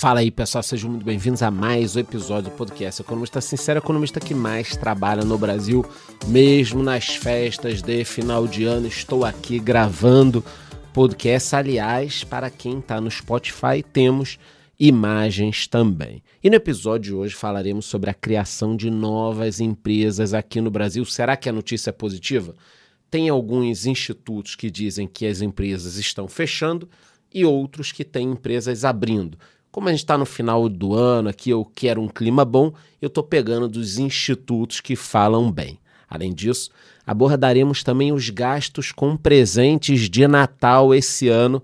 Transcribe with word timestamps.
Fala 0.00 0.20
aí, 0.20 0.30
pessoal, 0.30 0.62
sejam 0.62 0.88
muito 0.88 1.04
bem-vindos 1.04 1.42
a 1.42 1.50
mais 1.50 1.94
um 1.94 2.00
episódio 2.00 2.50
do 2.50 2.56
podcast 2.56 3.02
Economista 3.02 3.38
Sincero, 3.38 3.80
economista 3.80 4.18
que 4.18 4.32
mais 4.32 4.74
trabalha 4.74 5.26
no 5.26 5.36
Brasil, 5.36 5.84
mesmo 6.26 6.82
nas 6.82 7.16
festas 7.16 7.82
de 7.82 8.02
final 8.06 8.46
de 8.46 8.64
ano. 8.64 8.86
Estou 8.86 9.26
aqui 9.26 9.58
gravando 9.58 10.42
podcast. 10.94 11.54
Aliás, 11.54 12.24
para 12.24 12.48
quem 12.48 12.78
está 12.78 12.98
no 12.98 13.10
Spotify, 13.10 13.82
temos 13.92 14.38
imagens 14.78 15.66
também. 15.66 16.22
E 16.42 16.48
no 16.48 16.56
episódio 16.56 17.12
de 17.12 17.14
hoje 17.14 17.34
falaremos 17.34 17.84
sobre 17.84 18.08
a 18.08 18.14
criação 18.14 18.74
de 18.74 18.90
novas 18.90 19.60
empresas 19.60 20.32
aqui 20.32 20.62
no 20.62 20.70
Brasil. 20.70 21.04
Será 21.04 21.36
que 21.36 21.46
a 21.46 21.52
notícia 21.52 21.90
é 21.90 21.92
positiva? 21.92 22.56
Tem 23.10 23.28
alguns 23.28 23.84
institutos 23.84 24.54
que 24.54 24.70
dizem 24.70 25.06
que 25.06 25.26
as 25.26 25.42
empresas 25.42 25.96
estão 25.96 26.26
fechando 26.26 26.88
e 27.30 27.44
outros 27.44 27.92
que 27.92 28.02
têm 28.02 28.30
empresas 28.30 28.82
abrindo. 28.82 29.36
Como 29.70 29.88
a 29.88 29.92
gente 29.92 30.00
está 30.00 30.18
no 30.18 30.26
final 30.26 30.68
do 30.68 30.94
ano 30.94 31.28
aqui, 31.28 31.50
eu 31.50 31.64
quero 31.64 32.00
um 32.00 32.08
clima 32.08 32.44
bom, 32.44 32.72
eu 33.00 33.06
estou 33.06 33.22
pegando 33.22 33.68
dos 33.68 33.98
institutos 33.98 34.80
que 34.80 34.96
falam 34.96 35.50
bem. 35.50 35.78
Além 36.08 36.32
disso, 36.32 36.70
abordaremos 37.06 37.84
também 37.84 38.12
os 38.12 38.30
gastos 38.30 38.90
com 38.90 39.16
presentes 39.16 40.10
de 40.10 40.26
Natal 40.26 40.92
esse 40.92 41.28
ano 41.28 41.62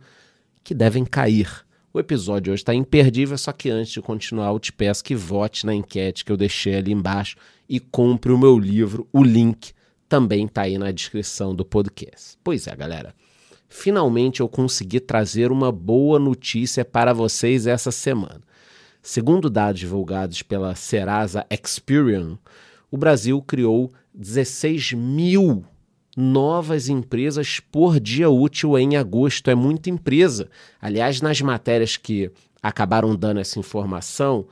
que 0.63 0.73
devem 0.73 1.05
cair. 1.05 1.67
O 1.93 1.99
episódio 1.99 2.53
hoje 2.53 2.63
está 2.63 2.73
imperdível, 2.73 3.37
só 3.37 3.51
que 3.51 3.71
antes 3.71 3.93
de 3.93 4.01
continuar, 4.01 4.53
eu 4.53 4.61
te 4.61 4.73
peço 4.73 5.03
que 5.03 5.17
vote 5.17 5.67
na 5.67 5.75
enquete 5.75 6.25
que 6.25 6.31
eu 6.31 6.37
deixei 6.37 6.77
ali 6.77 6.93
embaixo 6.93 7.37
e 7.69 7.81
compre 7.81 8.31
o 8.31 8.39
meu 8.39 8.57
livro. 8.57 9.09
O 9.13 9.25
link 9.25 9.73
também 10.09 10.47
está 10.47 10.63
aí 10.63 10.79
na 10.79 10.93
descrição 10.93 11.53
do 11.53 11.65
podcast. 11.65 12.39
Pois 12.45 12.69
é, 12.69 12.77
galera 12.77 13.13
finalmente 13.69 14.41
eu 14.41 14.49
consegui 14.49 15.01
trazer 15.01 15.51
uma 15.51 15.71
boa 15.71 16.19
notícia 16.19 16.85
para 16.85 17.13
vocês 17.13 17.67
essa 17.67 17.91
semana. 17.91 18.41
Segundo 19.03 19.49
dados 19.49 19.81
divulgados 19.81 20.43
pela 20.43 20.75
Serasa 20.75 21.47
Experian, 21.51 22.39
o 22.91 22.97
Brasil 22.97 23.41
criou 23.43 23.93
16 24.15 24.93
mil 24.93 25.65
novas 26.17 26.89
empresas 26.89 27.61
por 27.61 28.01
dia 28.01 28.31
útil 28.31 28.79
em 28.79 28.97
agosto. 28.97 29.51
É 29.51 29.55
muita 29.55 29.91
empresa. 29.91 30.49
Aliás, 30.81 31.21
nas 31.21 31.41
matérias 31.41 31.97
que 31.97 32.31
acabaram 32.63 33.15
dando 33.15 33.39
essa 33.39 33.59
informação, 33.59 34.47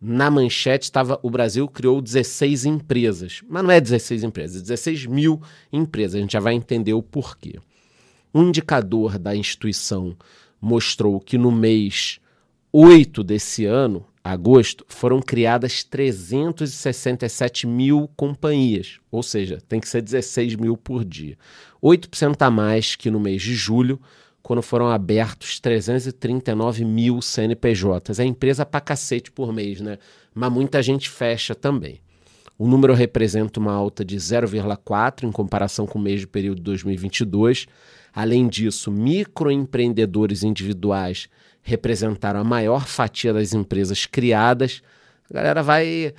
na 0.00 0.30
manchete 0.30 0.84
estava 0.84 1.18
o 1.22 1.28
Brasil 1.28 1.66
criou 1.66 2.00
16 2.00 2.64
empresas. 2.64 3.42
Mas 3.48 3.64
não 3.64 3.70
é 3.70 3.80
16 3.80 4.22
empresas, 4.22 4.58
é 4.58 4.62
16 4.62 5.06
mil 5.06 5.42
empresas. 5.72 6.14
A 6.14 6.20
gente 6.20 6.32
já 6.32 6.40
vai 6.40 6.54
entender 6.54 6.94
o 6.94 7.02
porquê. 7.02 7.58
Um 8.38 8.50
indicador 8.50 9.18
da 9.18 9.34
instituição 9.34 10.16
mostrou 10.60 11.18
que 11.18 11.36
no 11.36 11.50
mês 11.50 12.20
8 12.72 13.24
desse 13.24 13.64
ano, 13.64 14.06
agosto, 14.22 14.84
foram 14.86 15.20
criadas 15.20 15.82
367 15.82 17.66
mil 17.66 18.08
companhias, 18.14 19.00
ou 19.10 19.24
seja, 19.24 19.58
tem 19.68 19.80
que 19.80 19.88
ser 19.88 20.02
16 20.02 20.54
mil 20.54 20.76
por 20.76 21.04
dia. 21.04 21.36
8% 21.82 22.40
a 22.40 22.48
mais 22.48 22.94
que 22.94 23.10
no 23.10 23.18
mês 23.18 23.42
de 23.42 23.56
julho, 23.56 24.00
quando 24.40 24.62
foram 24.62 24.88
abertos 24.88 25.58
339 25.58 26.84
mil 26.84 27.20
CNPJs. 27.20 28.20
É 28.20 28.24
empresa 28.24 28.64
pra 28.64 28.80
cacete 28.80 29.32
por 29.32 29.52
mês, 29.52 29.80
né? 29.80 29.98
Mas 30.32 30.52
muita 30.52 30.80
gente 30.80 31.10
fecha 31.10 31.56
também. 31.56 32.00
O 32.56 32.68
número 32.68 32.94
representa 32.94 33.58
uma 33.58 33.72
alta 33.72 34.04
de 34.04 34.16
0,4 34.16 35.24
em 35.24 35.32
comparação 35.32 35.88
com 35.88 35.98
o 35.98 36.02
mesmo 36.02 36.28
período 36.28 36.58
de 36.58 36.62
2022. 36.62 37.66
Além 38.14 38.48
disso, 38.48 38.90
microempreendedores 38.90 40.42
individuais 40.42 41.28
representaram 41.62 42.40
a 42.40 42.44
maior 42.44 42.86
fatia 42.86 43.32
das 43.32 43.52
empresas 43.52 44.06
criadas. 44.06 44.82
A 45.30 45.34
galera 45.34 45.62
vai 45.62 46.14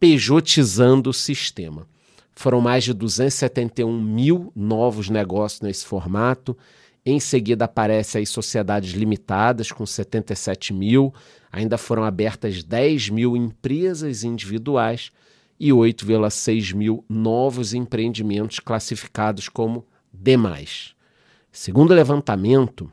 pejotizando 0.00 1.10
o 1.10 1.14
sistema. 1.14 1.86
Foram 2.34 2.60
mais 2.60 2.84
de 2.84 2.92
271 2.92 4.00
mil 4.00 4.52
novos 4.54 5.08
negócios 5.08 5.60
nesse 5.60 5.86
formato. 5.86 6.56
Em 7.04 7.20
seguida 7.20 7.66
aparecem 7.66 8.22
as 8.22 8.28
sociedades 8.28 8.92
limitadas, 8.92 9.70
com 9.70 9.86
77 9.86 10.74
mil. 10.74 11.14
Ainda 11.52 11.78
foram 11.78 12.04
abertas 12.04 12.64
10 12.64 13.10
mil 13.10 13.36
empresas 13.36 14.24
individuais 14.24 15.10
e 15.58 15.70
8,6 15.70 16.74
mil 16.74 17.04
novos 17.08 17.72
empreendimentos 17.72 18.58
classificados 18.58 19.48
como 19.48 19.86
demais. 20.12 20.95
Segundo 21.58 21.92
o 21.92 21.94
levantamento, 21.94 22.92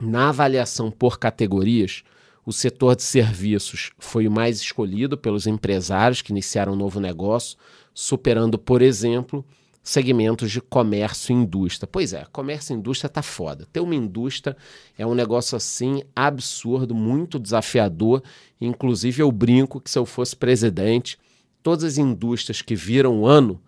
na 0.00 0.30
avaliação 0.30 0.90
por 0.90 1.18
categorias, 1.18 2.02
o 2.46 2.50
setor 2.50 2.96
de 2.96 3.02
serviços 3.02 3.90
foi 3.98 4.26
o 4.26 4.30
mais 4.30 4.58
escolhido 4.58 5.18
pelos 5.18 5.46
empresários 5.46 6.22
que 6.22 6.32
iniciaram 6.32 6.72
um 6.72 6.76
novo 6.76 6.98
negócio, 6.98 7.58
superando, 7.92 8.58
por 8.58 8.80
exemplo, 8.80 9.44
segmentos 9.82 10.50
de 10.50 10.62
comércio 10.62 11.30
e 11.30 11.42
indústria. 11.42 11.86
Pois 11.86 12.14
é, 12.14 12.24
comércio 12.32 12.72
e 12.72 12.78
indústria 12.78 13.10
tá 13.10 13.20
foda. 13.20 13.68
Ter 13.70 13.80
uma 13.80 13.94
indústria 13.94 14.56
é 14.96 15.06
um 15.06 15.14
negócio 15.14 15.54
assim 15.54 16.02
absurdo, 16.16 16.94
muito 16.94 17.38
desafiador. 17.38 18.22
Inclusive, 18.58 19.20
eu 19.20 19.30
brinco 19.30 19.78
que 19.78 19.90
se 19.90 19.98
eu 19.98 20.06
fosse 20.06 20.34
presidente, 20.34 21.18
todas 21.62 21.84
as 21.84 21.98
indústrias 21.98 22.62
que 22.62 22.74
viram 22.74 23.20
o 23.20 23.26
ano, 23.26 23.60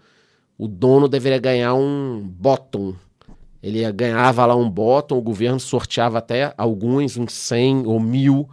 o 0.57 0.67
dono 0.67 1.07
deveria 1.07 1.39
ganhar 1.39 1.75
um 1.75 2.27
bottom 2.27 2.97
ele 3.63 3.91
ganhava 3.93 4.45
lá 4.45 4.57
um 4.57 4.69
bottom, 4.69 5.17
o 5.17 5.23
governo 5.23 5.61
sorteava 5.61 6.19
até 6.19 6.53
alguns, 6.59 7.17
uns 7.17 7.33
100 7.33 7.87
ou 7.87 8.01
mil, 8.01 8.49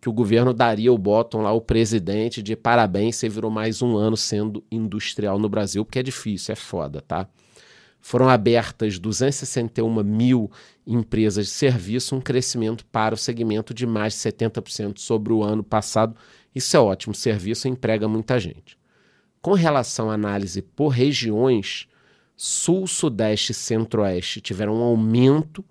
que 0.00 0.08
o 0.08 0.12
governo 0.12 0.52
daria 0.52 0.92
o 0.92 0.98
bottom 0.98 1.42
lá 1.42 1.50
ao 1.50 1.60
presidente 1.60 2.42
de 2.42 2.54
parabéns, 2.54 3.16
você 3.16 3.28
virou 3.28 3.50
mais 3.50 3.80
um 3.80 3.96
ano 3.96 4.16
sendo 4.16 4.64
industrial 4.70 5.38
no 5.38 5.48
Brasil, 5.48 5.84
porque 5.84 5.98
é 5.98 6.02
difícil, 6.02 6.52
é 6.52 6.56
foda, 6.56 7.00
tá? 7.00 7.28
Foram 8.00 8.28
abertas 8.28 8.98
261 8.98 10.02
mil 10.02 10.50
empresas 10.86 11.46
de 11.46 11.52
serviço, 11.52 12.16
um 12.16 12.20
crescimento 12.20 12.84
para 12.86 13.14
o 13.14 13.18
segmento 13.18 13.74
de 13.74 13.86
mais 13.86 14.14
de 14.14 14.20
70% 14.20 14.98
sobre 14.98 15.32
o 15.32 15.42
ano 15.42 15.62
passado. 15.62 16.16
Isso 16.54 16.76
é 16.76 16.80
ótimo, 16.80 17.14
serviço 17.14 17.68
emprega 17.68 18.08
muita 18.08 18.40
gente. 18.40 18.78
Com 19.42 19.52
relação 19.52 20.10
à 20.10 20.14
análise 20.14 20.62
por 20.62 20.88
regiões, 20.88 21.86
Sul, 22.42 22.86
Sudeste 22.86 23.52
e 23.52 23.54
Centro-Oeste 23.54 24.40
tiveram 24.40 24.76
um 24.76 24.82
aumento 24.82 25.62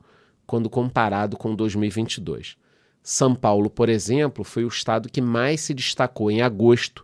quando 0.46 0.70
comparado 0.70 1.36
com 1.36 1.56
2022. 1.56 2.56
São 3.02 3.34
Paulo, 3.34 3.72
por 3.72 3.90
exemplo, 3.90 4.44
foi 4.44 4.64
o 4.64 4.68
estado 4.68 5.10
que 5.10 5.20
mais 5.20 5.62
se 5.62 5.74
destacou 5.74 6.30
em 6.30 6.44
agosto, 6.44 7.04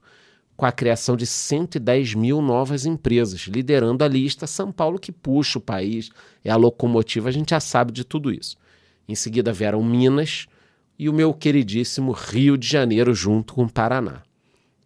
com 0.55 0.67
a 0.67 0.71
criação 0.71 1.17
de 1.17 1.25
110 1.25 2.13
mil 2.13 2.43
novas 2.43 2.85
empresas, 2.85 3.47
liderando 3.47 4.03
a 4.03 4.07
lista 4.07 4.45
São 4.45 4.71
Paulo 4.71 4.99
que 4.99 5.11
puxa 5.11 5.57
o 5.57 5.61
país, 5.61 6.11
é 6.43 6.51
a 6.51 6.55
locomotiva, 6.55 7.29
a 7.29 7.31
gente 7.31 7.49
já 7.49 7.59
sabe 7.59 7.91
de 7.91 8.03
tudo 8.03 8.31
isso. 8.31 8.57
Em 9.09 9.15
seguida 9.15 9.51
vieram 9.51 9.83
Minas 9.83 10.45
e 10.99 11.09
o 11.09 11.13
meu 11.13 11.33
queridíssimo 11.33 12.11
Rio 12.11 12.55
de 12.55 12.67
Janeiro, 12.67 13.15
junto 13.15 13.55
com 13.55 13.63
o 13.63 13.71
Paraná. 13.71 14.21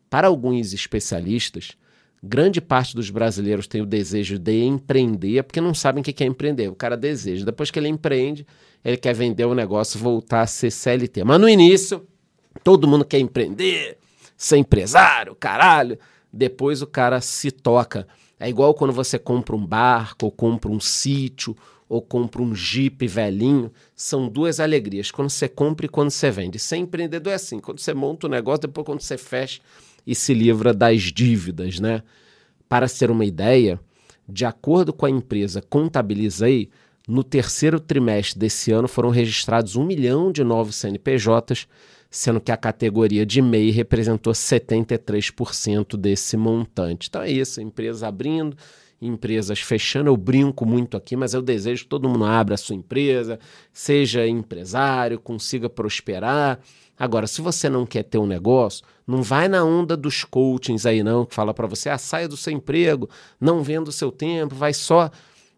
Para 0.09 0.29
alguns 0.29 0.71
especialistas, 0.71 1.77
grande 2.21 2.59
parte 2.59 2.95
dos 2.95 3.09
brasileiros 3.09 3.67
tem 3.67 3.81
o 3.81 3.85
desejo 3.85 4.37
de 4.37 4.63
empreender 4.63 5.43
porque 5.43 5.61
não 5.61 5.73
sabem 5.73 6.01
o 6.01 6.03
que 6.03 6.23
é 6.23 6.27
empreender. 6.27 6.69
O 6.69 6.75
cara 6.75 6.97
deseja. 6.97 7.45
Depois 7.45 7.71
que 7.71 7.79
ele 7.79 7.87
empreende, 7.87 8.45
ele 8.83 8.97
quer 8.97 9.13
vender 9.13 9.45
o 9.45 9.55
negócio, 9.55 9.99
voltar 9.99 10.41
a 10.41 10.47
ser 10.47 10.71
CLT. 10.71 11.23
Mas 11.23 11.39
no 11.39 11.49
início, 11.49 12.05
todo 12.63 12.87
mundo 12.87 13.05
quer 13.05 13.19
empreender, 13.19 13.97
ser 14.37 14.57
empresário, 14.57 15.35
caralho. 15.35 15.97
Depois 16.31 16.81
o 16.81 16.87
cara 16.87 17.21
se 17.21 17.51
toca. 17.51 18.07
É 18.39 18.47
igual 18.47 18.73
quando 18.73 18.93
você 18.93 19.17
compra 19.19 19.55
um 19.55 19.65
barco, 19.65 20.25
ou 20.25 20.31
compra 20.31 20.71
um 20.71 20.79
sítio, 20.79 21.55
ou 21.89 22.01
compra 22.01 22.41
um 22.41 22.55
Jeep 22.55 23.05
velhinho. 23.07 23.71
São 23.95 24.29
duas 24.29 24.59
alegrias. 24.59 25.11
Quando 25.11 25.29
você 25.29 25.49
compra 25.49 25.87
e 25.87 25.89
quando 25.89 26.11
você 26.11 26.29
vende. 26.29 26.59
Ser 26.59 26.77
empreendedor 26.77 27.33
é 27.33 27.35
assim. 27.35 27.59
Quando 27.59 27.79
você 27.79 27.93
monta 27.93 28.27
um 28.27 28.29
negócio, 28.29 28.61
depois 28.61 28.85
quando 28.85 29.01
você 29.01 29.17
fecha 29.17 29.59
e 30.05 30.15
se 30.15 30.33
livra 30.33 30.73
das 30.73 31.03
dívidas, 31.03 31.79
né? 31.79 32.03
Para 32.67 32.87
ser 32.87 33.09
uma 33.09 33.25
ideia, 33.25 33.79
de 34.27 34.45
acordo 34.45 34.93
com 34.93 35.05
a 35.05 35.09
empresa 35.09 35.61
Contabilizei, 35.61 36.69
no 37.07 37.23
terceiro 37.23 37.79
trimestre 37.79 38.39
desse 38.39 38.71
ano 38.71 38.87
foram 38.87 39.09
registrados 39.09 39.75
um 39.75 39.83
milhão 39.83 40.31
de 40.31 40.43
novos 40.43 40.75
CNPJs, 40.75 41.67
sendo 42.09 42.41
que 42.41 42.51
a 42.51 42.57
categoria 42.57 43.25
de 43.25 43.41
MEI 43.41 43.71
representou 43.71 44.33
73% 44.33 45.95
desse 45.95 46.35
montante. 46.35 47.07
Então 47.09 47.21
é 47.21 47.29
isso, 47.29 47.61
empresas 47.61 48.03
abrindo, 48.03 48.57
empresas 49.01 49.59
fechando. 49.59 50.09
Eu 50.09 50.17
brinco 50.17 50.65
muito 50.65 50.97
aqui, 50.97 51.15
mas 51.15 51.33
eu 51.33 51.41
desejo 51.41 51.83
que 51.83 51.89
todo 51.89 52.09
mundo 52.09 52.25
abra 52.25 52.55
a 52.55 52.57
sua 52.57 52.75
empresa, 52.75 53.39
seja 53.71 54.27
empresário, 54.27 55.19
consiga 55.19 55.69
prosperar 55.69 56.59
Agora, 56.99 57.27
se 57.27 57.41
você 57.41 57.69
não 57.69 57.85
quer 57.85 58.03
ter 58.03 58.17
um 58.17 58.25
negócio, 58.25 58.83
não 59.07 59.23
vai 59.23 59.47
na 59.47 59.63
onda 59.63 59.95
dos 59.95 60.25
coachings 60.25 60.85
aí 60.85 61.01
não, 61.01 61.25
que 61.25 61.33
fala 61.33 61.53
para 61.53 61.65
você, 61.65 61.89
ah, 61.89 61.97
saia 61.97 62.27
do 62.27 62.35
seu 62.35 62.51
emprego, 62.51 63.09
não 63.39 63.63
venda 63.63 63.89
o 63.89 63.93
seu 63.93 64.11
tempo, 64.11 64.53
vai 64.53 64.73
só 64.73 65.09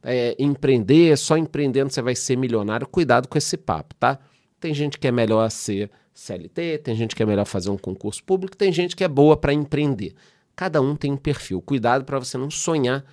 é, 0.04 0.36
empreender, 0.38 1.18
só 1.18 1.36
empreendendo 1.36 1.92
você 1.92 2.02
vai 2.02 2.16
ser 2.16 2.38
milionário. 2.38 2.86
Cuidado 2.86 3.28
com 3.28 3.40
esse 3.40 3.58
papo, 3.58 3.96
tá? 3.96 4.20
Tem 4.60 4.72
gente 4.72 5.00
que 5.00 5.08
é 5.08 5.12
melhor 5.12 5.50
ser 5.50 5.90
CLT, 6.14 6.80
tem 6.80 6.96
gente 6.96 7.16
que 7.16 7.24
é 7.24 7.26
melhor 7.26 7.46
fazer 7.46 7.70
um 7.70 7.78
concurso 7.78 8.24
público, 8.24 8.56
tem 8.56 8.72
gente 8.72 8.96
que 8.96 9.04
é 9.04 9.08
boa 9.08 9.38
para 9.38 9.54
empreender. 9.54 10.14
Cada 10.56 10.82
um 10.82 10.96
tem 10.96 11.12
um 11.12 11.18
perfil. 11.18 11.62
Cuidado 11.62 12.06
para 12.06 12.20
você 12.20 12.38
não 12.38 12.52
sonhar 12.52 13.04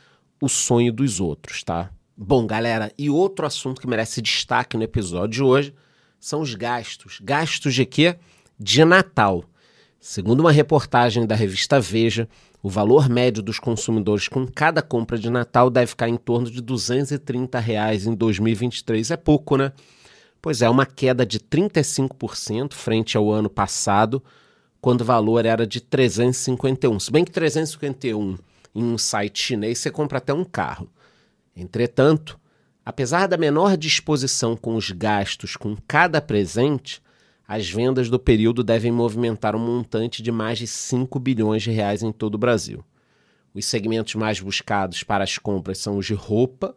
o 0.41 0.49
sonho 0.49 0.93
dos 0.93 1.21
outros, 1.21 1.63
tá? 1.63 1.91
Bom, 2.17 2.47
galera, 2.47 2.93
e 2.99 3.09
outro 3.09 3.47
assunto 3.47 3.81
que 3.81 3.87
merece 3.87 4.21
destaque 4.21 4.77
no 4.77 4.83
episódio 4.83 5.29
de 5.29 5.43
hoje 5.43 5.75
são 6.19 6.41
os 6.41 6.55
gastos. 6.55 7.21
Gastos 7.23 7.75
de 7.75 7.87
quê? 7.87 8.17
De 8.59 8.85
Natal. 8.85 9.45
Segundo 10.01 10.41
uma 10.41 10.53
reportagem 10.53 11.27
da 11.27 11.35
revista 11.35 11.81
Veja, 11.81 12.29
o 12.63 12.69
valor 12.69 13.09
médio 13.09 13.43
dos 13.43 13.59
consumidores 13.59 14.27
com 14.27 14.47
cada 14.47 14.83
compra 14.83 15.19
de 15.19 15.31
Natal 15.31 15.71
deve 15.71 15.87
ficar 15.87 16.09
em 16.09 16.17
torno 16.17 16.51
de 16.51 16.61
230 16.61 17.59
reais 17.59 18.07
em 18.07 18.15
2023. 18.15 19.13
É 19.13 19.17
pouco, 19.17 19.57
né? 19.57 19.73
Pois 20.41 20.63
é, 20.63 20.69
uma 20.69 20.87
queda 20.87 21.27
de 21.27 21.41
35% 21.41 22.75
frente 22.75 23.17
ao 23.17 23.31
ano 23.31 23.51
passado, 23.51 24.23
quando 24.81 25.01
o 25.01 25.05
valor 25.05 25.45
era 25.45 25.67
de 25.67 25.81
351. 25.81 27.01
Se 27.01 27.11
bem 27.11 27.25
que 27.25 27.33
351 27.33 28.39
em 28.75 28.85
um 28.85 28.97
site 28.97 29.43
chinês 29.43 29.79
você 29.79 29.91
compra 29.91 30.19
até 30.19 30.33
um 30.33 30.45
carro. 30.45 30.89
Entretanto, 31.57 32.39
apesar 32.85 33.27
da 33.27 33.37
menor 33.37 33.77
disposição 33.77 34.57
com 34.57 34.77
os 34.77 34.91
gastos 34.93 35.57
com 35.57 35.77
cada 35.87 36.21
presente, 36.21 37.03
as 37.47 37.69
vendas 37.69 38.09
do 38.09 38.19
período 38.19 38.63
devem 38.63 38.93
movimentar 38.93 39.57
um 39.57 39.59
montante 39.59 40.23
de 40.23 40.31
mais 40.31 40.59
de 40.59 40.67
5 40.67 41.19
bilhões 41.19 41.63
de 41.63 41.71
reais 41.71 42.03
em 42.03 42.13
todo 42.13 42.37
o 42.37 42.39
Brasil. 42.39 42.85
Os 43.55 43.65
segmentos 43.65 44.15
mais 44.15 44.39
buscados 44.39 45.03
para 45.03 45.25
as 45.25 45.39
compras 45.39 45.79
são 45.79 45.97
os 45.97 46.07
de 46.07 46.15
roupa, 46.15 46.77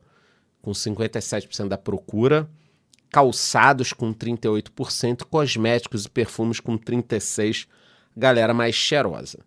com 0.61 0.71
57% 0.71 1.67
da 1.67 1.77
procura, 1.77 2.49
calçados 3.11 3.91
com 3.91 4.13
38%, 4.13 5.25
cosméticos 5.29 6.05
e 6.05 6.09
perfumes 6.09 6.59
com 6.59 6.77
36%, 6.77 7.67
galera 8.15 8.53
mais 8.53 8.73
cheirosa. 8.73 9.39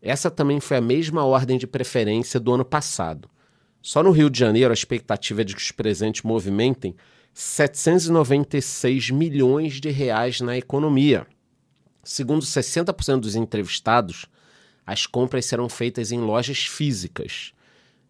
Essa 0.00 0.30
também 0.30 0.60
foi 0.60 0.78
a 0.78 0.80
mesma 0.80 1.24
ordem 1.24 1.58
de 1.58 1.66
preferência 1.66 2.40
do 2.40 2.52
ano 2.52 2.64
passado. 2.64 3.28
Só 3.82 4.02
no 4.02 4.10
Rio 4.10 4.30
de 4.30 4.38
Janeiro, 4.38 4.70
a 4.70 4.74
expectativa 4.74 5.42
é 5.42 5.44
de 5.44 5.54
que 5.54 5.60
os 5.60 5.72
presentes 5.72 6.22
movimentem 6.22 6.94
796 7.34 9.10
milhões 9.10 9.80
de 9.80 9.90
reais 9.90 10.40
na 10.40 10.56
economia. 10.56 11.26
Segundo 12.02 12.44
60% 12.44 13.20
dos 13.20 13.36
entrevistados, 13.36 14.26
as 14.86 15.06
compras 15.06 15.46
serão 15.46 15.68
feitas 15.68 16.12
em 16.12 16.20
lojas 16.20 16.64
físicas. 16.64 17.52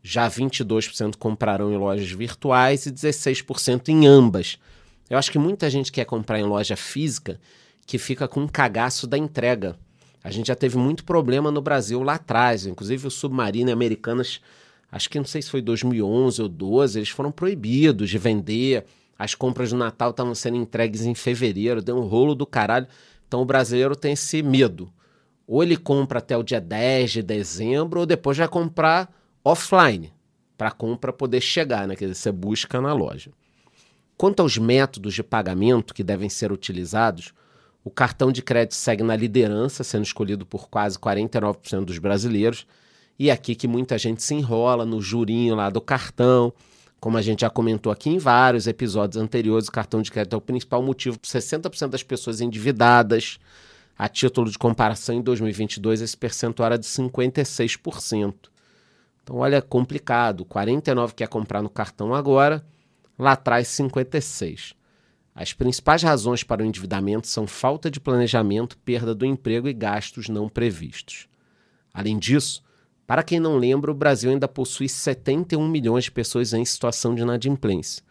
Já 0.02 0.30
22% 0.30 1.16
comprarão 1.16 1.72
em 1.72 1.76
lojas 1.76 2.10
virtuais 2.10 2.86
e 2.86 2.92
16% 2.92 3.88
em 3.88 4.06
ambas. 4.06 4.58
Eu 5.10 5.18
acho 5.18 5.30
que 5.30 5.38
muita 5.38 5.68
gente 5.68 5.92
quer 5.92 6.06
comprar 6.06 6.38
em 6.38 6.44
loja 6.44 6.76
física 6.76 7.38
que 7.84 7.98
fica 7.98 8.26
com 8.26 8.40
um 8.42 8.48
cagaço 8.48 9.06
da 9.06 9.18
entrega. 9.18 9.76
A 10.24 10.30
gente 10.30 10.46
já 10.46 10.54
teve 10.54 10.78
muito 10.78 11.04
problema 11.04 11.50
no 11.50 11.60
Brasil 11.60 12.02
lá 12.02 12.14
atrás, 12.14 12.64
inclusive 12.64 13.08
o 13.08 13.10
Submarino 13.10 13.72
Americanas, 13.72 14.40
acho 14.90 15.10
que 15.10 15.18
não 15.18 15.26
sei 15.26 15.42
se 15.42 15.50
foi 15.50 15.60
2011 15.60 16.40
ou 16.40 16.48
12, 16.48 16.98
eles 16.98 17.08
foram 17.08 17.32
proibidos 17.32 18.08
de 18.08 18.16
vender 18.16 18.86
as 19.20 19.34
compras 19.34 19.68
do 19.68 19.76
Natal 19.76 20.12
estavam 20.12 20.34
sendo 20.34 20.56
entregues 20.56 21.02
em 21.04 21.14
fevereiro, 21.14 21.82
deu 21.82 21.94
um 21.98 22.06
rolo 22.06 22.34
do 22.34 22.46
caralho. 22.46 22.86
Então 23.28 23.42
o 23.42 23.44
brasileiro 23.44 23.94
tem 23.94 24.12
esse 24.12 24.42
medo. 24.42 24.90
Ou 25.46 25.62
ele 25.62 25.76
compra 25.76 26.20
até 26.20 26.38
o 26.38 26.42
dia 26.42 26.58
10 26.58 27.10
de 27.10 27.22
dezembro, 27.22 28.00
ou 28.00 28.06
depois 28.06 28.38
vai 28.38 28.48
comprar 28.48 29.14
offline, 29.44 30.10
para 30.56 30.68
a 30.68 30.72
compra 30.72 31.12
poder 31.12 31.42
chegar, 31.42 31.86
né? 31.86 31.94
Quer 31.94 32.06
dizer, 32.06 32.14
você 32.14 32.32
busca 32.32 32.80
na 32.80 32.94
loja. 32.94 33.30
Quanto 34.20 34.40
aos 34.40 34.58
métodos 34.58 35.14
de 35.14 35.22
pagamento 35.22 35.94
que 35.94 36.04
devem 36.04 36.28
ser 36.28 36.52
utilizados, 36.52 37.32
o 37.82 37.88
cartão 37.88 38.30
de 38.30 38.42
crédito 38.42 38.74
segue 38.74 39.02
na 39.02 39.16
liderança, 39.16 39.82
sendo 39.82 40.04
escolhido 40.04 40.44
por 40.44 40.68
quase 40.68 40.98
49% 40.98 41.86
dos 41.86 41.96
brasileiros. 41.96 42.66
E 43.18 43.30
é 43.30 43.32
aqui 43.32 43.54
que 43.54 43.66
muita 43.66 43.96
gente 43.96 44.22
se 44.22 44.34
enrola 44.34 44.84
no 44.84 45.00
jurinho 45.00 45.54
lá 45.54 45.70
do 45.70 45.80
cartão, 45.80 46.52
como 47.00 47.16
a 47.16 47.22
gente 47.22 47.40
já 47.40 47.48
comentou 47.48 47.90
aqui 47.90 48.10
em 48.10 48.18
vários 48.18 48.66
episódios 48.66 49.16
anteriores, 49.16 49.68
o 49.68 49.72
cartão 49.72 50.02
de 50.02 50.10
crédito 50.10 50.34
é 50.34 50.36
o 50.36 50.42
principal 50.42 50.82
motivo 50.82 51.18
para 51.18 51.40
60% 51.40 51.88
das 51.88 52.02
pessoas 52.02 52.42
endividadas. 52.42 53.38
A 53.98 54.06
título 54.06 54.50
de 54.50 54.58
comparação, 54.58 55.14
em 55.14 55.22
2022, 55.22 56.02
esse 56.02 56.14
percentual 56.14 56.66
era 56.66 56.78
de 56.78 56.84
56%. 56.84 58.34
Então, 59.22 59.36
olha, 59.36 59.62
complicado. 59.62 60.44
49 60.44 61.14
quer 61.14 61.26
comprar 61.26 61.62
no 61.62 61.70
cartão 61.70 62.14
agora, 62.14 62.62
lá 63.20 63.32
atrás 63.32 63.68
56. 63.68 64.74
As 65.34 65.52
principais 65.52 66.02
razões 66.02 66.42
para 66.42 66.62
o 66.62 66.66
endividamento 66.66 67.28
são 67.28 67.46
falta 67.46 67.90
de 67.90 68.00
planejamento, 68.00 68.76
perda 68.78 69.14
do 69.14 69.26
emprego 69.26 69.68
e 69.68 69.72
gastos 69.72 70.28
não 70.28 70.48
previstos. 70.48 71.28
Além 71.92 72.18
disso, 72.18 72.62
para 73.06 73.22
quem 73.22 73.38
não 73.38 73.56
lembra, 73.56 73.90
o 73.90 73.94
Brasil 73.94 74.30
ainda 74.30 74.48
possui 74.48 74.88
71 74.88 75.68
milhões 75.68 76.04
de 76.04 76.10
pessoas 76.10 76.52
em 76.52 76.64
situação 76.64 77.14
de 77.14 77.22
inadimplência. 77.22 78.02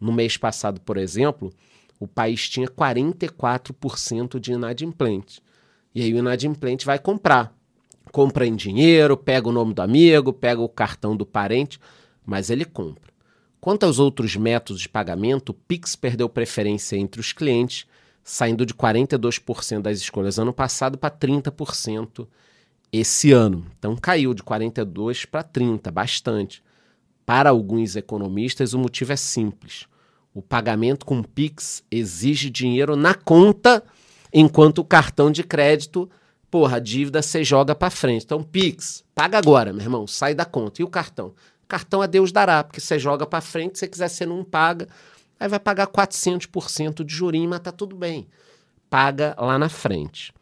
No 0.00 0.12
mês 0.12 0.36
passado, 0.36 0.80
por 0.80 0.96
exemplo, 0.96 1.52
o 1.98 2.06
país 2.06 2.48
tinha 2.48 2.68
44% 2.68 4.38
de 4.38 4.52
inadimplentes. 4.52 5.40
E 5.94 6.02
aí 6.02 6.12
o 6.12 6.18
inadimplente 6.18 6.84
vai 6.84 6.98
comprar. 6.98 7.56
Compra 8.12 8.46
em 8.46 8.54
dinheiro, 8.54 9.16
pega 9.16 9.48
o 9.48 9.52
nome 9.52 9.74
do 9.74 9.82
amigo, 9.82 10.32
pega 10.32 10.60
o 10.60 10.68
cartão 10.68 11.16
do 11.16 11.26
parente, 11.26 11.78
mas 12.24 12.50
ele 12.50 12.64
compra. 12.64 13.17
Quanto 13.60 13.84
aos 13.84 13.98
outros 13.98 14.36
métodos 14.36 14.82
de 14.82 14.88
pagamento, 14.88 15.50
o 15.50 15.54
Pix 15.54 15.96
perdeu 15.96 16.28
preferência 16.28 16.96
entre 16.96 17.20
os 17.20 17.32
clientes, 17.32 17.86
saindo 18.22 18.64
de 18.64 18.74
42% 18.74 19.82
das 19.82 19.98
escolhas 19.98 20.38
ano 20.38 20.52
passado 20.52 20.96
para 20.96 21.10
30% 21.10 22.26
esse 22.92 23.32
ano. 23.32 23.66
Então 23.78 23.96
caiu 23.96 24.32
de 24.32 24.42
42 24.42 25.24
para 25.24 25.42
30, 25.42 25.90
bastante. 25.90 26.62
Para 27.26 27.50
alguns 27.50 27.96
economistas, 27.96 28.72
o 28.74 28.78
motivo 28.78 29.12
é 29.12 29.16
simples. 29.16 29.86
O 30.32 30.40
pagamento 30.40 31.04
com 31.04 31.22
Pix 31.22 31.82
exige 31.90 32.48
dinheiro 32.48 32.96
na 32.96 33.14
conta, 33.14 33.82
enquanto 34.32 34.78
o 34.78 34.84
cartão 34.84 35.30
de 35.30 35.42
crédito, 35.42 36.08
porra, 36.50 36.76
a 36.76 36.80
dívida 36.80 37.20
você 37.20 37.42
joga 37.42 37.74
para 37.74 37.90
frente. 37.90 38.24
Então, 38.24 38.42
Pix, 38.42 39.04
paga 39.14 39.36
agora, 39.36 39.72
meu 39.72 39.82
irmão, 39.82 40.06
sai 40.06 40.34
da 40.34 40.44
conta. 40.44 40.80
E 40.80 40.84
o 40.84 40.88
cartão? 40.88 41.34
Cartão 41.68 42.00
a 42.00 42.06
Deus 42.06 42.32
dará, 42.32 42.64
porque 42.64 42.80
você 42.80 42.98
joga 42.98 43.26
para 43.26 43.42
frente, 43.42 43.78
se 43.78 43.86
quiser 43.86 44.08
você 44.08 44.24
não 44.24 44.42
paga, 44.42 44.88
aí 45.38 45.46
vai 45.48 45.60
pagar 45.60 45.86
400% 45.86 47.04
de 47.04 47.14
jurinho, 47.14 47.50
mas 47.50 47.60
tá 47.60 47.70
tudo 47.70 47.94
bem. 47.94 48.26
Paga 48.88 49.36
lá 49.38 49.58
na 49.58 49.68
frente. 49.68 50.32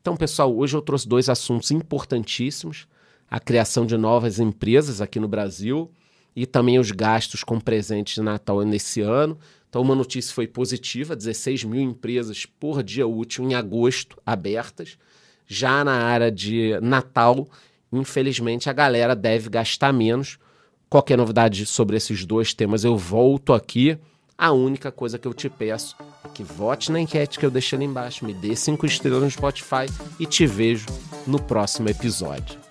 Então, 0.00 0.16
pessoal, 0.16 0.54
hoje 0.54 0.76
eu 0.76 0.82
trouxe 0.82 1.08
dois 1.08 1.28
assuntos 1.28 1.70
importantíssimos: 1.70 2.86
a 3.30 3.40
criação 3.40 3.86
de 3.86 3.96
novas 3.96 4.38
empresas 4.38 5.00
aqui 5.00 5.18
no 5.18 5.26
Brasil 5.26 5.90
e 6.36 6.46
também 6.46 6.78
os 6.78 6.90
gastos 6.90 7.42
com 7.42 7.58
presentes 7.58 8.14
de 8.14 8.22
Natal 8.22 8.60
nesse 8.62 9.00
ano. 9.00 9.38
Então, 9.68 9.82
uma 9.82 9.94
notícia 9.94 10.34
foi 10.34 10.46
positiva: 10.46 11.16
16 11.16 11.64
mil 11.64 11.80
empresas 11.80 12.46
por 12.46 12.82
dia 12.82 13.06
útil 13.06 13.44
em 13.44 13.54
agosto 13.54 14.20
abertas. 14.24 14.98
Já 15.46 15.82
na 15.82 16.04
área 16.04 16.30
de 16.30 16.78
Natal, 16.80 17.48
infelizmente, 17.90 18.68
a 18.68 18.72
galera 18.72 19.16
deve 19.16 19.48
gastar 19.48 19.92
menos. 19.92 20.38
Qualquer 20.90 21.18
novidade 21.18 21.66
sobre 21.66 21.98
esses 21.98 22.24
dois 22.24 22.54
temas, 22.54 22.82
eu 22.82 22.96
volto 22.96 23.52
aqui. 23.52 23.98
A 24.38 24.52
única 24.52 24.90
coisa 24.90 25.18
que 25.18 25.28
eu 25.28 25.34
te 25.34 25.48
peço 25.50 25.96
é 26.24 26.28
que 26.28 26.42
vote 26.42 26.90
na 26.90 26.98
enquete 26.98 27.38
que 27.38 27.44
eu 27.44 27.50
deixei 27.50 27.76
ali 27.76 27.84
embaixo, 27.84 28.24
me 28.24 28.32
dê 28.32 28.56
cinco 28.56 28.86
estrelas 28.86 29.22
no 29.22 29.30
Spotify 29.30 29.86
e 30.18 30.24
te 30.24 30.46
vejo 30.46 30.86
no 31.26 31.42
próximo 31.42 31.90
episódio. 31.90 32.67